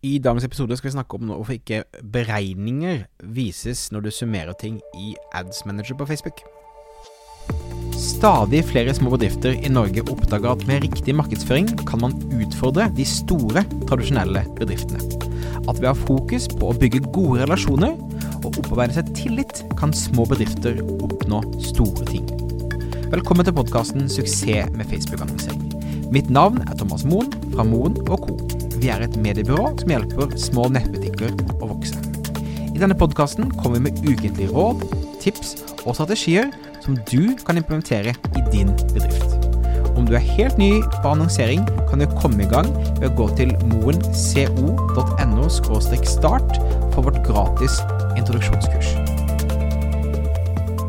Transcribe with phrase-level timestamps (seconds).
[0.00, 3.02] I dagens episode skal vi snakke om hvorfor ikke beregninger
[3.36, 6.40] vises når du summerer ting i Ads Manager på Facebook.
[8.00, 13.04] Stadig flere små bedrifter i Norge oppdager at med riktig markedsføring kan man utfordre de
[13.04, 13.60] store,
[13.90, 15.04] tradisjonelle bedriftene.
[15.68, 17.92] At ved å ha fokus på å bygge gode relasjoner
[18.40, 22.24] og opparbeide seg tillit, kan små bedrifter oppnå store ting.
[23.12, 26.08] Velkommen til podkasten 'Suksess med Facebook-annonsering'.
[26.08, 28.16] Mitt navn er Thomas Moen fra Moen Co.
[28.80, 31.98] Vi er et mediebyrå som hjelper små nettbutikker å vokse.
[32.72, 34.86] I denne podkasten kommer vi med ukentlige råd,
[35.20, 35.52] tips
[35.82, 36.48] og strategier
[36.80, 39.36] som du kan implementere i din bedrift.
[40.00, 40.70] Om du er helt ny
[41.02, 46.56] på annonsering, kan du komme i gang ved å gå til moenco.no start
[46.94, 47.82] for vårt gratis
[48.16, 48.94] introduksjonskurs.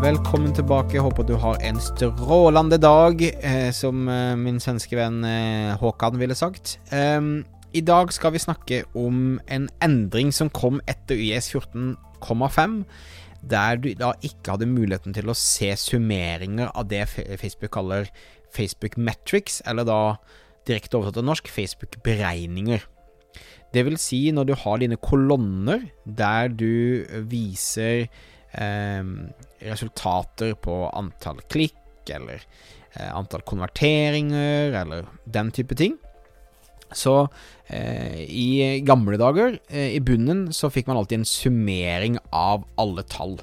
[0.00, 0.96] Velkommen tilbake.
[0.96, 6.18] Jeg håper du har en strålende dag, eh, som eh, min svenske venn eh, Håkan
[6.20, 6.78] ville sagt.
[6.92, 12.76] Um, I dag skal vi snakke om en endring som kom etter YS 14,5
[13.50, 18.06] der du da ikke hadde muligheten til å se summeringer av det Facebook kaller
[18.54, 19.98] Facebook Metrics, eller da
[20.68, 22.86] direkte oversatt til norsk Facebook-beregninger.
[23.74, 29.12] Det vil si når du har dine kolonner der du viser eh,
[29.66, 32.38] resultater på antall klikk, eller
[32.94, 35.98] eh, antall konverteringer, eller den type ting.
[36.94, 37.14] Så
[37.66, 43.04] eh, i gamle dager, eh, i bunnen, så fikk man alltid en summering av alle
[43.10, 43.38] tall.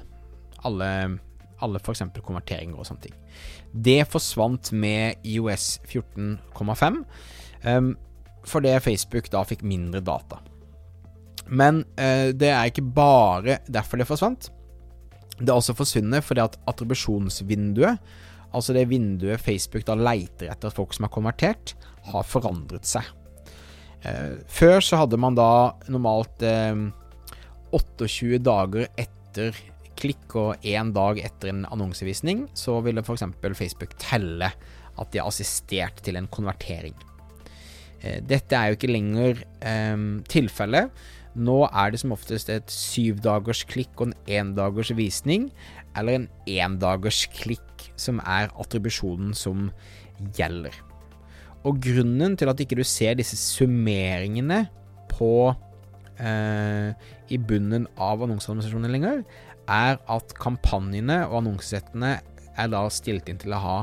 [0.66, 0.88] Alle,
[1.62, 2.04] alle f.eks.
[2.20, 3.18] konverteringer og sånne ting.
[3.72, 7.02] Det forsvant med IOS 14,5,
[7.62, 7.92] eh,
[8.48, 10.40] fordi Facebook da fikk mindre data.
[11.52, 14.50] Men eh, det er ikke bare derfor det forsvant.
[15.38, 17.98] Det er også forsvunnet fordi at attribusjonsvinduet,
[18.52, 21.74] altså det vinduet Facebook da leiter etter folk som har konvertert,
[22.12, 23.06] har forandret seg.
[24.02, 26.88] Eh, før så hadde man da normalt eh,
[27.72, 29.56] 28 dager etter
[29.98, 33.24] klikk og én dag etter en annonsevisning, så ville f.eks.
[33.54, 36.96] Facebook telle at de har assistert til en konvertering.
[38.02, 40.92] Eh, dette er jo ikke lenger eh, tilfellet.
[41.32, 45.48] Nå er det som oftest et syvdagers klikk og en endagers visning,
[45.96, 49.70] eller en endagers klikk som er attribusjonen som
[50.36, 50.74] gjelder.
[51.68, 54.64] Og grunnen til at ikke du ser disse summeringene
[55.12, 55.52] på
[56.18, 56.90] eh,
[57.30, 59.22] i bunnen av annonseadministrasjonen lenger,
[59.70, 62.16] er at kampanjene og annonsesettene
[62.58, 63.78] er da stilt inn til å ha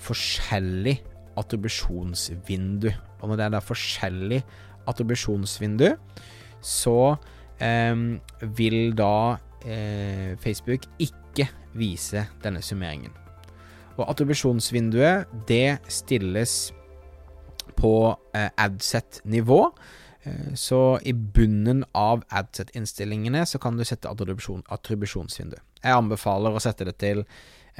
[0.00, 0.96] forskjellig
[1.40, 2.88] attribusjonsvindu.
[3.20, 4.40] Og når det er da forskjellig
[4.90, 5.92] attribusjonsvindu,
[6.64, 6.98] så
[7.60, 7.94] eh,
[8.56, 9.14] vil da
[9.64, 13.12] eh, Facebook ikke vise denne summeringen.
[14.00, 16.70] Og attribusjonsvinduet, det stilles
[17.80, 17.94] på
[18.36, 19.60] eh, adset-nivå.
[20.22, 25.56] Eh, så i bunnen av adset-innstillingene så kan du sette attribusjon, attribusjonsvindu.
[25.80, 27.22] Jeg anbefaler å sette det til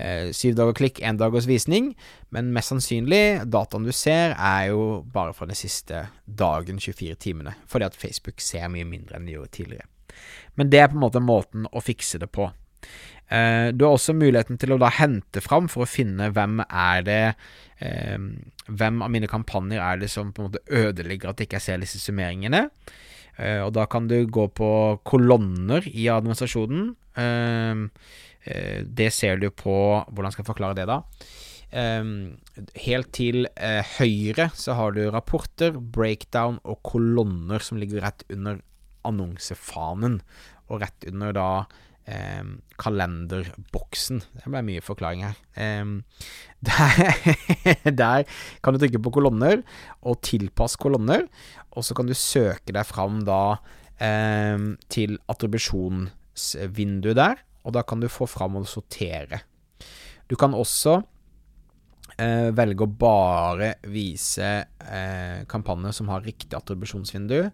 [0.01, 1.93] eh, syv dager klikk, én dagers visning,
[2.33, 7.57] men mest sannsynlig, dataen du ser, er jo bare fra den siste dagen, 24 timene,
[7.69, 9.89] fordi at Facebook ser mye mindre enn de gjorde tidligere.
[10.59, 12.49] Men det er på en måte måten å fikse det på.
[13.31, 17.05] Eh, du har også muligheten til å da hente fram for å finne hvem er
[17.07, 17.25] det
[17.79, 18.19] eh,
[18.71, 21.81] Hvem av mine kampanjer er det som på en måte ødelegger at jeg ikke ser
[21.83, 22.69] disse summeringene.
[23.39, 24.71] Eh, og da kan du gå på
[25.07, 26.93] kolonner i administrasjonen.
[28.41, 29.75] Det ser du på
[30.07, 31.03] Hvordan skal jeg forklare det, da?
[31.71, 33.45] helt til
[33.99, 38.59] høyre så har du rapporter, breakdown og kolonner som ligger rett under
[39.07, 40.17] annonsefanen,
[40.67, 41.51] og rett under da
[42.11, 42.45] eh,
[42.81, 44.23] kalenderboksen.
[44.37, 45.37] Det ble mye forklaring her.
[45.55, 45.85] Eh,
[46.69, 46.97] der,
[48.03, 48.27] der,
[48.63, 49.63] kan du trykke på kolonner
[50.03, 51.27] og tilpasse kolonner,
[51.71, 53.43] og så kan du søke deg fram da
[54.03, 54.59] eh,
[54.93, 59.45] til attribusjonsvinduet der, og da kan du få fram og sortere.
[60.31, 61.01] Du kan også
[62.21, 64.49] eh, velge å bare vise
[64.85, 67.51] eh, kampanjer som har riktig attribusjonsvindu.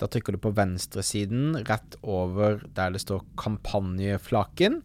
[0.00, 4.80] Da trykker du på venstresiden, rett over der det står 'kampanjeflaken'.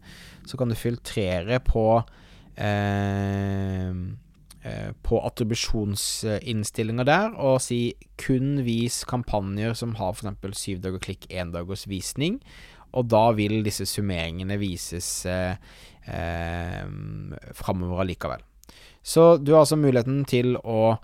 [0.46, 2.04] Så kan du filtrere på
[2.56, 3.90] eh,
[4.62, 10.58] eh, på attribusjonsinnstillinger der, og si 'kun vis kampanjer som har f.eks.
[10.58, 12.40] syv dager klikk, én dagers visning'.
[12.92, 15.56] Og da vil disse summeringene vises eh,
[16.08, 16.84] eh,
[17.52, 18.44] framover allikevel.
[19.06, 20.96] Så du har altså muligheten til å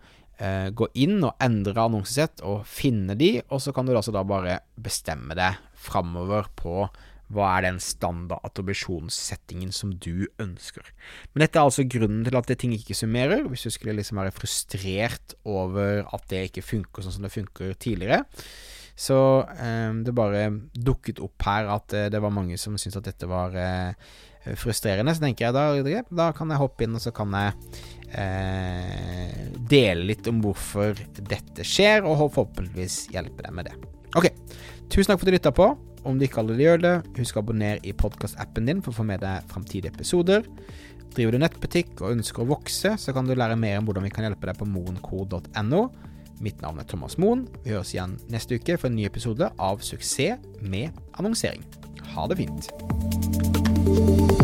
[0.43, 4.25] eh, gå inn og endre annonsesett og finne de, og så kan du altså da
[4.27, 6.87] bare bestemme deg framover på
[7.33, 10.85] hva er den standard attribusjonssettingen som du ønsker.
[11.33, 13.47] Men dette er altså grunnen til at det ting ikke summerer.
[13.49, 17.75] Hvis du skulle liksom være frustrert over at det ikke funker sånn som det funker
[17.81, 18.25] tidligere,
[18.93, 19.17] Så
[19.49, 23.25] eh, det bare dukket opp her at eh, det var mange som syntes at dette
[23.25, 23.95] var eh,
[24.59, 25.15] frustrerende.
[25.15, 27.55] Så tenker jeg da, da kan jeg hoppe inn, og så kan jeg
[28.19, 33.79] eh, dele litt om hvorfor dette skjer, og forhåpentligvis hjelpe deg med det.
[34.19, 34.29] Ok,
[34.93, 35.73] tusen takk for at du lytta på.
[36.03, 39.07] Om du ikke allerede gjør det, husk å abonnere i podkastappen din for å få
[39.07, 40.47] med deg framtidige episoder.
[41.15, 44.15] Driver du nettbutikk og ønsker å vokse, så kan du lære mer om hvordan vi
[44.15, 45.85] kan hjelpe deg på moenco.no.
[46.43, 47.45] Mitt navn er Thomas Moen.
[47.63, 50.91] Vi høres igjen neste uke for en ny episode av Suksess med
[51.21, 51.63] annonsering.
[52.17, 53.32] Ha det fint.
[53.95, 54.42] Thank you.